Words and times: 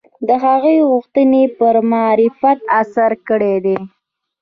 د 0.27 0.29
هغوی 0.45 0.77
غوښتنې 0.91 1.43
پر 1.57 1.75
معرفت 1.91 2.59
اثر 2.81 3.11
کړی 3.27 3.55
دی 3.65 3.77